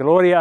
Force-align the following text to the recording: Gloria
Gloria 0.00 0.38